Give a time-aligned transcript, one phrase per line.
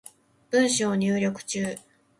[0.49, 1.77] 文章入力中